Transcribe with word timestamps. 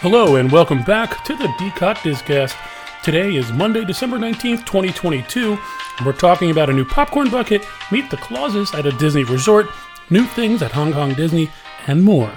Hello 0.00 0.36
and 0.36 0.52
welcome 0.52 0.82
back 0.82 1.24
to 1.24 1.34
the 1.34 1.52
D-COT 1.58 1.96
Discast. 1.96 2.54
Today 3.02 3.34
is 3.34 3.50
Monday, 3.50 3.82
December 3.82 4.18
19th, 4.18 4.66
2022, 4.66 5.58
and 5.96 6.06
we're 6.06 6.12
talking 6.12 6.50
about 6.50 6.68
a 6.68 6.72
new 6.74 6.84
popcorn 6.84 7.30
bucket, 7.30 7.64
meet 7.90 8.10
the 8.10 8.18
clauses 8.18 8.74
at 8.74 8.84
a 8.84 8.92
Disney 8.92 9.24
resort, 9.24 9.68
new 10.10 10.24
things 10.24 10.60
at 10.60 10.70
Hong 10.72 10.92
Kong 10.92 11.14
Disney, 11.14 11.50
and 11.86 12.04
more. 12.04 12.30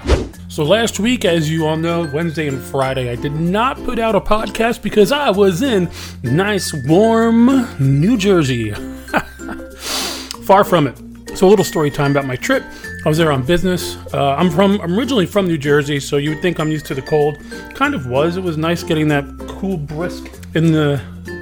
So 0.48 0.64
last 0.64 1.00
week, 1.00 1.26
as 1.26 1.50
you 1.50 1.66
all 1.66 1.76
know, 1.76 2.10
Wednesday 2.10 2.48
and 2.48 2.62
Friday, 2.62 3.10
I 3.10 3.14
did 3.14 3.34
not 3.34 3.76
put 3.84 3.98
out 3.98 4.14
a 4.14 4.20
podcast 4.22 4.80
because 4.80 5.12
I 5.12 5.28
was 5.28 5.60
in 5.60 5.90
nice, 6.22 6.72
warm 6.86 7.68
New 7.78 8.16
Jersey. 8.16 8.70
Far 10.44 10.64
from 10.64 10.86
it. 10.86 11.09
So 11.40 11.46
a 11.46 11.48
little 11.48 11.64
story 11.64 11.90
time 11.90 12.10
about 12.10 12.26
my 12.26 12.36
trip. 12.36 12.62
I 13.02 13.08
was 13.08 13.16
there 13.16 13.32
on 13.32 13.42
business. 13.42 13.96
Uh, 14.12 14.34
I'm 14.34 14.50
from 14.50 14.78
I'm 14.82 14.98
originally 14.98 15.24
from 15.24 15.46
New 15.46 15.56
Jersey, 15.56 15.98
so 15.98 16.18
you 16.18 16.28
would 16.28 16.42
think 16.42 16.60
I'm 16.60 16.70
used 16.70 16.84
to 16.84 16.94
the 16.94 17.00
cold. 17.00 17.38
Kind 17.74 17.94
of 17.94 18.08
was. 18.08 18.36
It 18.36 18.42
was 18.42 18.58
nice 18.58 18.82
getting 18.82 19.08
that 19.08 19.24
cool 19.48 19.78
brisk 19.78 20.30
in 20.54 20.70
the 20.70 21.00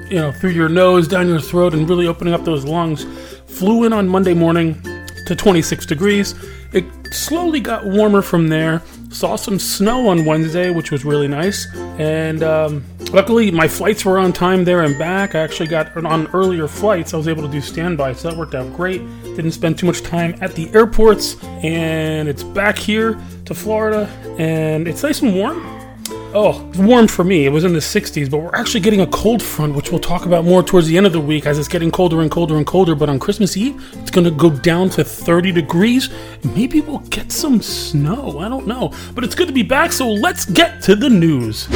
you 0.09 0.15
know 0.15 0.31
through 0.31 0.51
your 0.51 0.69
nose, 0.69 1.05
down 1.05 1.27
your 1.27 1.41
throat, 1.41 1.73
and 1.73 1.89
really 1.89 2.07
opening 2.07 2.33
up 2.33 2.45
those 2.45 2.63
lungs. 2.63 3.03
Flew 3.47 3.83
in 3.83 3.91
on 3.91 4.07
Monday 4.07 4.33
morning 4.33 4.81
to 5.25 5.35
26 5.35 5.85
degrees. 5.85 6.33
It 6.71 6.85
slowly 7.11 7.59
got 7.59 7.85
warmer 7.85 8.21
from 8.21 8.47
there. 8.47 8.81
Saw 9.09 9.35
some 9.35 9.59
snow 9.59 10.07
on 10.07 10.23
Wednesday, 10.23 10.69
which 10.69 10.91
was 10.91 11.03
really 11.03 11.27
nice. 11.27 11.67
And 11.75 12.41
um, 12.41 12.85
luckily, 13.11 13.51
my 13.51 13.67
flights 13.67 14.05
were 14.05 14.17
on 14.17 14.31
time 14.31 14.63
there 14.63 14.83
and 14.83 14.97
back. 14.97 15.35
I 15.35 15.39
actually 15.39 15.67
got 15.67 15.93
on 15.97 16.27
earlier 16.27 16.69
flights. 16.69 17.13
I 17.13 17.17
was 17.17 17.27
able 17.27 17.41
to 17.41 17.51
do 17.51 17.59
standby, 17.59 18.13
so 18.13 18.29
that 18.29 18.37
worked 18.37 18.55
out 18.55 18.73
great. 18.77 19.01
Didn't 19.39 19.53
spend 19.53 19.79
too 19.79 19.85
much 19.85 20.01
time 20.01 20.35
at 20.41 20.53
the 20.53 20.69
airports. 20.73 21.41
And 21.63 22.27
it's 22.27 22.43
back 22.43 22.77
here 22.77 23.17
to 23.45 23.55
Florida, 23.55 24.05
and 24.37 24.85
it's 24.85 25.01
nice 25.01 25.21
and 25.21 25.33
warm. 25.33 25.61
Oh, 26.33 26.67
it's 26.67 26.77
warm 26.77 27.07
for 27.07 27.23
me. 27.23 27.45
It 27.45 27.49
was 27.49 27.63
in 27.63 27.71
the 27.71 27.79
60s, 27.79 28.29
but 28.29 28.39
we're 28.39 28.53
actually 28.53 28.81
getting 28.81 28.99
a 28.99 29.07
cold 29.07 29.41
front, 29.41 29.75
which 29.75 29.91
we'll 29.91 30.01
talk 30.01 30.25
about 30.25 30.43
more 30.43 30.61
towards 30.61 30.87
the 30.87 30.97
end 30.97 31.05
of 31.05 31.13
the 31.13 31.21
week 31.21 31.45
as 31.45 31.57
it's 31.57 31.69
getting 31.69 31.89
colder 31.89 32.19
and 32.19 32.29
colder 32.29 32.57
and 32.57 32.67
colder. 32.67 32.95
But 32.95 33.07
on 33.07 33.17
Christmas 33.17 33.55
Eve, 33.55 33.81
it's 34.01 34.11
going 34.11 34.25
to 34.25 34.31
go 34.31 34.49
down 34.49 34.89
to 34.89 35.05
30 35.05 35.53
degrees. 35.53 36.09
Maybe 36.43 36.81
we'll 36.81 36.99
get 37.07 37.31
some 37.31 37.61
snow. 37.61 38.39
I 38.39 38.49
don't 38.49 38.67
know. 38.67 38.91
But 39.15 39.23
it's 39.23 39.35
good 39.35 39.47
to 39.47 39.53
be 39.53 39.63
back, 39.63 39.93
so 39.93 40.05
let's 40.09 40.43
get 40.43 40.81
to 40.81 40.97
the 40.97 41.09
news. 41.09 41.69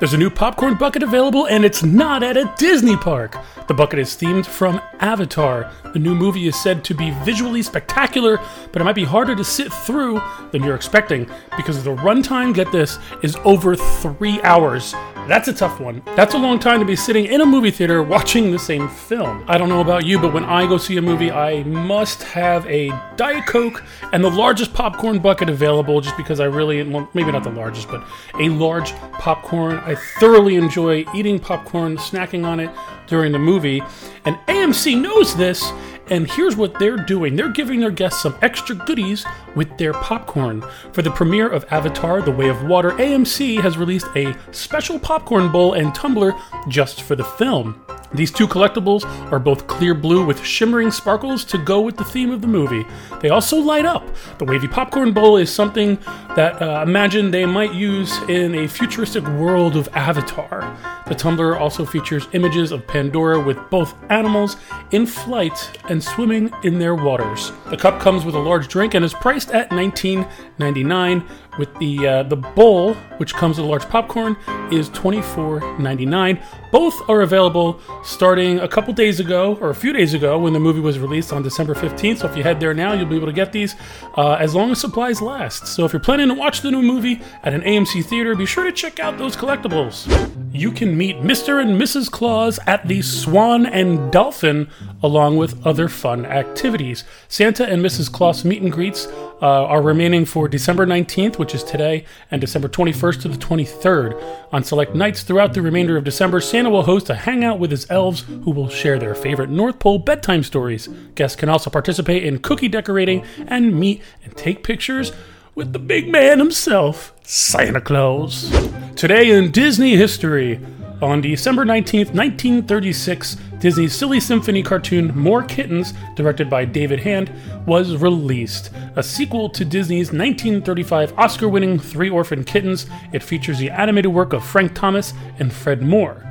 There's 0.00 0.12
a 0.12 0.18
new 0.18 0.28
popcorn 0.28 0.74
bucket 0.74 1.04
available, 1.04 1.46
and 1.46 1.64
it's 1.64 1.84
not 1.84 2.24
at 2.24 2.36
a 2.36 2.52
Disney 2.58 2.96
park. 2.96 3.38
The 3.68 3.74
bucket 3.74 4.00
is 4.00 4.10
themed 4.10 4.44
from 4.44 4.80
Avatar. 4.98 5.70
The 5.92 6.00
new 6.00 6.16
movie 6.16 6.48
is 6.48 6.60
said 6.60 6.82
to 6.84 6.94
be 6.94 7.12
visually 7.22 7.62
spectacular, 7.62 8.40
but 8.72 8.82
it 8.82 8.84
might 8.84 8.96
be 8.96 9.04
harder 9.04 9.36
to 9.36 9.44
sit 9.44 9.72
through 9.72 10.20
than 10.50 10.64
you're 10.64 10.74
expecting 10.74 11.30
because 11.56 11.82
the 11.84 11.94
runtime, 11.94 12.52
get 12.52 12.72
this, 12.72 12.98
is 13.22 13.36
over 13.44 13.76
three 13.76 14.42
hours. 14.42 14.94
That's 15.26 15.48
a 15.48 15.54
tough 15.54 15.80
one. 15.80 16.02
That's 16.16 16.34
a 16.34 16.38
long 16.38 16.58
time 16.58 16.80
to 16.80 16.84
be 16.84 16.94
sitting 16.94 17.24
in 17.24 17.40
a 17.40 17.46
movie 17.46 17.70
theater 17.70 18.02
watching 18.02 18.52
the 18.52 18.58
same 18.58 18.90
film. 18.90 19.42
I 19.48 19.56
don't 19.56 19.70
know 19.70 19.80
about 19.80 20.04
you, 20.04 20.18
but 20.18 20.34
when 20.34 20.44
I 20.44 20.66
go 20.66 20.76
see 20.76 20.98
a 20.98 21.02
movie, 21.02 21.30
I 21.30 21.62
must 21.64 22.22
have 22.24 22.66
a 22.66 22.90
Diet 23.16 23.46
Coke 23.46 23.82
and 24.12 24.22
the 24.22 24.30
largest 24.30 24.74
popcorn 24.74 25.18
bucket 25.20 25.48
available 25.48 26.02
just 26.02 26.18
because 26.18 26.40
I 26.40 26.44
really, 26.44 26.82
well, 26.82 27.08
maybe 27.14 27.32
not 27.32 27.42
the 27.42 27.50
largest, 27.50 27.88
but 27.88 28.04
a 28.38 28.50
large 28.50 28.92
popcorn. 29.14 29.78
I 29.78 29.94
thoroughly 29.94 30.56
enjoy 30.56 31.06
eating 31.14 31.40
popcorn, 31.40 31.96
snacking 31.96 32.44
on 32.44 32.60
it 32.60 32.70
during 33.06 33.32
the 33.32 33.38
movie. 33.38 33.82
And 34.26 34.36
AMC 34.46 35.00
knows 35.00 35.34
this, 35.34 35.72
and 36.08 36.30
here's 36.30 36.56
what 36.56 36.78
they're 36.78 36.96
doing 36.96 37.36
they're 37.36 37.48
giving 37.48 37.80
their 37.80 37.90
guests 37.90 38.22
some 38.22 38.36
extra 38.42 38.74
goodies 38.74 39.24
with 39.54 39.76
their 39.78 39.92
popcorn. 39.92 40.64
For 40.92 41.02
the 41.02 41.10
premiere 41.10 41.48
of 41.48 41.64
Avatar 41.70 42.22
The 42.22 42.30
Way 42.30 42.48
of 42.48 42.64
Water, 42.64 42.90
AMC 42.92 43.60
has 43.60 43.76
released 43.76 44.06
a 44.16 44.36
special 44.52 44.98
popcorn 44.98 45.50
bowl 45.50 45.74
and 45.74 45.94
tumbler 45.94 46.34
just 46.68 47.02
for 47.02 47.16
the 47.16 47.24
film. 47.24 47.83
These 48.14 48.30
two 48.30 48.46
collectibles 48.46 49.04
are 49.32 49.40
both 49.40 49.66
clear 49.66 49.92
blue 49.92 50.24
with 50.24 50.44
shimmering 50.44 50.90
sparkles 50.92 51.44
to 51.46 51.58
go 51.58 51.80
with 51.80 51.96
the 51.96 52.04
theme 52.04 52.30
of 52.30 52.40
the 52.40 52.46
movie. 52.46 52.86
They 53.20 53.30
also 53.30 53.58
light 53.58 53.84
up. 53.84 54.06
The 54.38 54.44
wavy 54.44 54.68
popcorn 54.68 55.12
bowl 55.12 55.36
is 55.36 55.52
something 55.52 55.98
that 56.36 56.62
uh, 56.62 56.84
imagine 56.86 57.30
they 57.30 57.44
might 57.44 57.74
use 57.74 58.16
in 58.28 58.54
a 58.54 58.68
futuristic 58.68 59.26
world 59.26 59.76
of 59.76 59.88
Avatar. 59.94 60.76
The 61.06 61.14
tumbler 61.14 61.56
also 61.56 61.84
features 61.84 62.28
images 62.32 62.72
of 62.72 62.86
Pandora 62.86 63.40
with 63.40 63.58
both 63.68 63.94
animals 64.10 64.56
in 64.90 65.06
flight 65.06 65.78
and 65.88 66.02
swimming 66.02 66.52
in 66.62 66.78
their 66.78 66.94
waters. 66.94 67.52
The 67.68 67.76
cup 67.76 68.00
comes 68.00 68.24
with 68.24 68.34
a 68.34 68.38
large 68.38 68.68
drink 68.68 68.94
and 68.94 69.04
is 69.04 69.12
priced 69.12 69.50
at 69.50 69.70
$19.99. 69.70 71.28
With 71.58 71.74
the 71.78 72.06
uh, 72.06 72.22
the 72.24 72.36
bowl, 72.36 72.94
which 73.18 73.34
comes 73.34 73.58
with 73.58 73.66
a 73.66 73.68
large 73.68 73.88
popcorn, 73.88 74.36
is 74.72 74.90
$24.99. 74.90 76.42
Both 76.72 77.08
are 77.08 77.20
available 77.20 77.80
starting 78.02 78.58
a 78.58 78.66
couple 78.66 78.92
days 78.92 79.20
ago 79.20 79.56
or 79.60 79.70
a 79.70 79.74
few 79.74 79.92
days 79.92 80.14
ago 80.14 80.38
when 80.38 80.52
the 80.52 80.58
movie 80.58 80.80
was 80.80 80.98
released 80.98 81.32
on 81.32 81.42
December 81.42 81.74
15th. 81.74 82.18
So 82.18 82.28
if 82.28 82.36
you 82.36 82.42
head 82.42 82.58
there 82.58 82.74
now, 82.74 82.92
you'll 82.92 83.06
be 83.06 83.16
able 83.16 83.26
to 83.26 83.32
get 83.32 83.52
these 83.52 83.76
uh, 84.16 84.32
as 84.32 84.54
long 84.54 84.72
as 84.72 84.80
supplies 84.80 85.22
last. 85.22 85.68
So 85.68 85.84
if 85.84 85.92
you're 85.92 86.00
planning 86.00 86.28
to 86.28 86.34
watch 86.34 86.62
the 86.62 86.70
new 86.70 86.82
movie 86.82 87.22
at 87.44 87.54
an 87.54 87.60
AMC 87.62 88.04
theater, 88.04 88.34
be 88.34 88.46
sure 88.46 88.64
to 88.64 88.72
check 88.72 88.98
out 88.98 89.18
those 89.18 89.36
collectibles. 89.36 90.08
You 90.52 90.72
can 90.72 90.96
meet 90.96 91.16
Mr. 91.16 91.60
and 91.60 91.80
Mrs. 91.80 92.10
Claus 92.10 92.58
at 92.66 92.86
the 92.88 93.02
Swan 93.02 93.66
and 93.66 94.10
Dolphin 94.12 94.68
along 95.02 95.36
with 95.36 95.64
other 95.66 95.88
fun 95.88 96.24
activities. 96.26 97.04
Santa 97.28 97.66
and 97.66 97.84
Mrs. 97.84 98.10
Claus 98.10 98.44
meet 98.44 98.62
and 98.62 98.72
greets 98.72 99.06
uh, 99.42 99.64
are 99.66 99.82
remaining 99.82 100.24
for 100.24 100.48
December 100.48 100.86
19th, 100.86 101.38
which 101.38 101.54
is 101.54 101.64
today, 101.64 102.04
and 102.30 102.40
December 102.40 102.68
21st 102.68 103.22
to 103.22 103.28
the 103.28 103.36
23rd. 103.36 104.22
On 104.52 104.62
select 104.64 104.94
nights 104.94 105.22
throughout 105.22 105.54
the 105.54 105.62
remainder 105.62 105.96
of 105.96 106.04
December, 106.04 106.40
Santa 106.40 106.70
will 106.70 106.84
host 106.84 107.10
a 107.10 107.14
hangout 107.14 107.58
with 107.58 107.70
his 107.70 107.90
elves 107.90 108.20
who 108.20 108.50
will 108.50 108.68
share 108.68 108.98
their 108.98 109.14
favorite 109.14 109.50
North 109.50 109.78
Pole 109.78 109.98
bedtime 109.98 110.42
stories. 110.42 110.88
Guests 111.14 111.36
can 111.36 111.48
also 111.48 111.70
participate 111.70 112.24
in 112.24 112.38
cookie 112.38 112.68
decorating 112.68 113.24
and 113.46 113.78
meet 113.78 114.02
and 114.24 114.36
take 114.36 114.62
pictures 114.62 115.12
with 115.54 115.72
the 115.72 115.78
big 115.78 116.08
man 116.10 116.38
himself, 116.38 117.12
Santa 117.22 117.80
Claus. 117.80 118.50
Today 118.96 119.30
in 119.30 119.50
Disney 119.50 119.96
history, 119.96 120.60
on 121.02 121.20
December 121.20 121.64
19th, 121.64 122.14
1936, 122.14 123.36
Disney's 123.64 123.94
Silly 123.94 124.20
Symphony 124.20 124.62
cartoon 124.62 125.10
More 125.16 125.42
Kittens, 125.42 125.94
directed 126.16 126.50
by 126.50 126.66
David 126.66 127.00
Hand, 127.00 127.32
was 127.64 127.96
released. 127.96 128.70
A 128.96 129.02
sequel 129.02 129.48
to 129.48 129.64
Disney's 129.64 130.08
1935 130.08 131.18
Oscar 131.18 131.48
winning 131.48 131.78
Three 131.78 132.10
Orphan 132.10 132.44
Kittens, 132.44 132.84
it 133.14 133.22
features 133.22 133.58
the 133.58 133.70
animated 133.70 134.12
work 134.12 134.34
of 134.34 134.44
Frank 134.44 134.74
Thomas 134.74 135.14
and 135.38 135.50
Fred 135.50 135.80
Moore. 135.80 136.22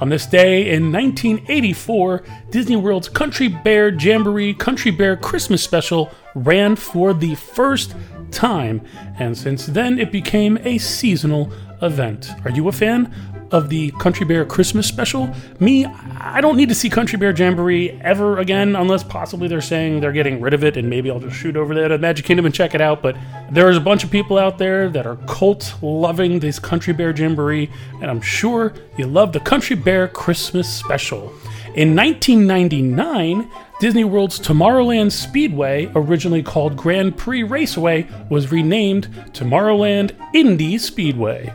On 0.00 0.08
this 0.08 0.24
day 0.24 0.72
in 0.72 0.92
1984, 0.92 2.22
Disney 2.50 2.76
World's 2.76 3.08
Country 3.08 3.48
Bear 3.48 3.88
Jamboree 3.88 4.54
Country 4.54 4.92
Bear 4.92 5.16
Christmas 5.16 5.64
Special 5.64 6.12
ran 6.36 6.76
for 6.76 7.12
the 7.12 7.34
first 7.34 7.96
time, 8.30 8.82
and 9.18 9.36
since 9.36 9.66
then 9.66 9.98
it 9.98 10.12
became 10.12 10.58
a 10.58 10.78
seasonal 10.78 11.50
event. 11.82 12.30
Are 12.44 12.52
you 12.52 12.68
a 12.68 12.72
fan 12.72 13.12
of 13.50 13.68
the 13.68 13.90
Country 13.92 14.26
Bear 14.26 14.44
Christmas 14.44 14.86
special. 14.86 15.34
Me, 15.58 15.84
I 15.84 16.40
don't 16.40 16.56
need 16.56 16.68
to 16.68 16.74
see 16.74 16.90
Country 16.90 17.18
Bear 17.18 17.32
Jamboree 17.32 17.98
ever 18.02 18.38
again, 18.38 18.76
unless 18.76 19.02
possibly 19.02 19.48
they're 19.48 19.60
saying 19.60 20.00
they're 20.00 20.12
getting 20.12 20.40
rid 20.40 20.54
of 20.54 20.64
it, 20.64 20.76
and 20.76 20.90
maybe 20.90 21.10
I'll 21.10 21.20
just 21.20 21.36
shoot 21.36 21.56
over 21.56 21.74
there 21.74 21.88
to 21.88 21.98
Magic 21.98 22.26
Kingdom 22.26 22.46
and 22.46 22.54
check 22.54 22.74
it 22.74 22.80
out. 22.80 23.02
But 23.02 23.16
there's 23.50 23.76
a 23.76 23.80
bunch 23.80 24.04
of 24.04 24.10
people 24.10 24.38
out 24.38 24.58
there 24.58 24.88
that 24.90 25.06
are 25.06 25.16
cult 25.26 25.74
loving 25.82 26.40
this 26.40 26.58
Country 26.58 26.92
Bear 26.92 27.14
Jamboree, 27.16 27.70
and 28.00 28.10
I'm 28.10 28.20
sure 28.20 28.74
you 28.96 29.06
love 29.06 29.32
the 29.32 29.40
Country 29.40 29.76
Bear 29.76 30.08
Christmas 30.08 30.68
special. 30.72 31.32
In 31.74 31.94
1999, 31.94 33.50
Disney 33.78 34.02
World's 34.02 34.40
Tomorrowland 34.40 35.12
Speedway, 35.12 35.88
originally 35.94 36.42
called 36.42 36.76
Grand 36.76 37.16
Prix 37.16 37.44
Raceway, 37.44 38.08
was 38.28 38.50
renamed 38.50 39.06
Tomorrowland 39.32 40.12
Indy 40.34 40.78
Speedway. 40.78 41.52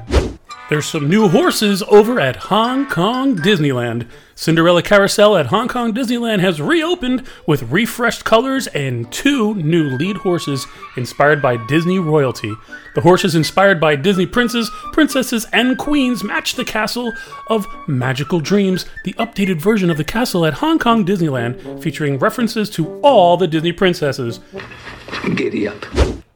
There's 0.74 0.88
some 0.88 1.08
new 1.08 1.30
horses 1.30 1.84
over 1.84 2.20
at 2.20 2.36
Hong 2.36 2.90
Kong 2.90 3.38
Disneyland. 3.38 4.08
Cinderella 4.34 4.82
Carousel 4.82 5.38
at 5.38 5.46
Hong 5.46 5.68
Kong 5.68 5.94
Disneyland 5.94 6.40
has 6.40 6.60
reopened 6.60 7.28
with 7.46 7.72
refreshed 7.72 8.26
colors 8.26 8.66
and 8.66 9.12
two 9.12 9.54
new 9.54 9.84
lead 9.84 10.18
horses 10.18 10.66
inspired 10.98 11.44
by 11.44 11.64
Disney 11.68 12.00
royalty. 12.00 12.56
The 12.96 13.02
horses 13.02 13.36
inspired 13.36 13.80
by 13.80 13.96
Disney 13.96 14.26
princes, 14.26 14.72
princesses, 14.94 15.46
and 15.54 15.78
queens 15.78 16.24
match 16.24 16.56
the 16.56 16.66
castle 16.66 17.14
of 17.50 17.68
Magical 17.88 18.40
Dreams, 18.40 18.88
the 19.04 19.14
updated 19.14 19.62
version 19.62 19.92
of 19.92 19.98
the 19.98 20.04
castle 20.04 20.44
at 20.44 20.56
Hong 20.56 20.80
Kong 20.80 21.06
Disneyland, 21.06 21.84
featuring 21.84 22.18
references 22.18 22.68
to 22.72 23.00
all 23.02 23.38
the 23.38 23.48
Disney 23.48 23.74
princesses. 23.74 24.40
Giddy 25.36 25.68
up. 25.68 25.86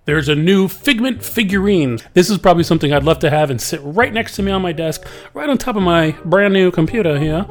There's 0.08 0.30
a 0.30 0.36
new 0.36 0.70
Figment 0.70 1.22
figurine. 1.22 2.00
This 2.14 2.30
is 2.30 2.38
probably 2.38 2.64
something 2.64 2.94
I'd 2.94 3.04
love 3.04 3.20
to 3.20 3.30
have 3.30 3.52
and 3.52 3.62
sit 3.62 3.82
right 3.84 4.14
next 4.14 4.38
to 4.38 4.42
me 4.42 4.52
on 4.52 4.62
my 4.62 4.72
desk, 4.72 5.06
right 5.34 5.50
on 5.50 5.58
top 5.58 5.76
of 5.76 5.84
my 5.84 6.12
brand 6.24 6.54
new 6.54 6.72
computer 6.72 7.20
here. 7.20 7.46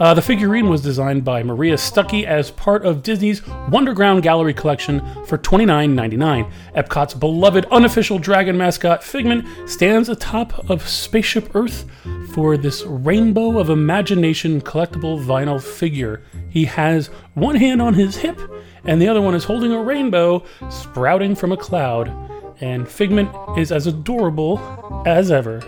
Uh, 0.00 0.12
the 0.12 0.20
figurine 0.20 0.68
was 0.68 0.80
designed 0.82 1.24
by 1.24 1.44
Maria 1.44 1.76
Stuckey 1.76 2.24
as 2.24 2.50
part 2.50 2.84
of 2.84 3.04
Disney's 3.04 3.40
Wonderground 3.40 4.22
Gallery 4.22 4.52
collection 4.52 4.98
for 5.26 5.38
$29.99. 5.38 6.50
Epcot's 6.74 7.14
beloved 7.14 7.66
unofficial 7.66 8.18
dragon 8.18 8.58
mascot 8.58 9.04
Figment 9.04 9.46
stands 9.70 10.08
atop 10.08 10.68
of 10.68 10.88
Spaceship 10.88 11.54
Earth 11.54 11.88
for 12.34 12.56
this 12.56 12.82
rainbow 12.82 13.60
of 13.60 13.70
imagination 13.70 14.60
collectible 14.60 15.24
vinyl 15.24 15.62
figure. 15.62 16.22
He 16.48 16.64
has 16.64 17.06
one 17.34 17.54
hand 17.54 17.80
on 17.80 17.94
his 17.94 18.16
hip, 18.16 18.40
and 18.84 19.00
the 19.00 19.08
other 19.08 19.20
one 19.20 19.34
is 19.34 19.44
holding 19.44 19.72
a 19.72 19.82
rainbow 19.82 20.44
sprouting 20.70 21.34
from 21.34 21.52
a 21.52 21.56
cloud. 21.56 22.12
And 22.60 22.88
Figment 22.88 23.30
is 23.58 23.72
as 23.72 23.86
adorable 23.86 24.60
as 25.04 25.30
ever. 25.30 25.62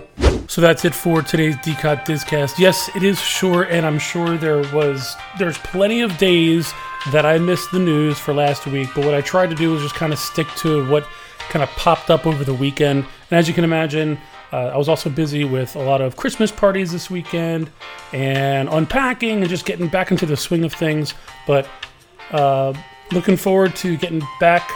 So 0.47 0.61
that's 0.61 0.85
it 0.85 0.95
for 0.95 1.23
today's 1.23 1.57
D-COT 1.65 2.05
Discast. 2.05 2.59
Yes, 2.59 2.91
it 2.95 3.03
is 3.03 3.21
short, 3.21 3.69
and 3.71 3.85
I'm 3.87 3.99
sure 3.99 4.37
there 4.37 4.63
was 4.73 5.17
there's 5.39 5.59
plenty 5.59 6.03
of 6.03 6.17
days 6.19 6.73
that 7.11 7.25
I 7.27 7.39
missed 7.39 7.71
the 7.73 7.79
news 7.79 8.19
for 8.19 8.35
last 8.35 8.67
week. 8.67 8.89
But 8.95 9.05
what 9.05 9.15
I 9.15 9.23
tried 9.23 9.51
to 9.51 9.57
do 9.57 9.73
was 9.73 9.83
just 9.83 9.95
kind 9.95 10.13
of 10.13 10.19
stick 10.19 10.47
to 10.59 10.89
what 10.89 11.07
kind 11.49 11.63
of 11.63 11.71
popped 11.71 12.11
up 12.11 12.27
over 12.27 12.45
the 12.45 12.55
weekend. 12.55 13.07
And 13.31 13.39
as 13.39 13.49
you 13.49 13.55
can 13.55 13.65
imagine, 13.65 14.19
uh, 14.53 14.67
I 14.67 14.77
was 14.77 14.89
also 14.89 15.11
busy 15.11 15.45
with 15.45 15.75
a 15.77 15.83
lot 15.83 16.01
of 16.01 16.17
Christmas 16.17 16.53
parties 16.53 16.93
this 16.93 17.11
weekend 17.11 17.71
and 18.13 18.69
unpacking 18.69 19.41
and 19.41 19.49
just 19.49 19.65
getting 19.67 19.89
back 19.89 20.11
into 20.11 20.27
the 20.27 20.37
swing 20.37 20.65
of 20.65 20.73
things. 20.73 21.15
But 21.47 21.69
uh, 22.31 22.75
looking 23.13 23.37
forward 23.37 23.77
to 23.77 23.97
getting 23.97 24.23
back 24.41 24.71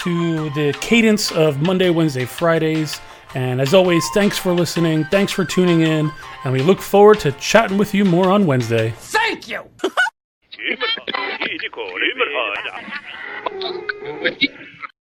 to 0.00 0.50
the 0.50 0.76
cadence 0.80 1.32
of 1.32 1.62
Monday, 1.62 1.90
Wednesday, 1.90 2.24
Fridays. 2.24 3.00
And 3.34 3.60
as 3.60 3.74
always, 3.74 4.04
thanks 4.14 4.38
for 4.38 4.52
listening. 4.52 5.04
Thanks 5.04 5.32
for 5.32 5.44
tuning 5.44 5.80
in. 5.80 6.12
And 6.44 6.52
we 6.52 6.60
look 6.60 6.80
forward 6.80 7.20
to 7.20 7.32
chatting 7.32 7.78
with 7.78 7.94
you 7.94 8.04
more 8.04 8.30
on 8.30 8.46
Wednesday. 8.46 8.92
Thank 8.98 9.48
you! 9.48 9.64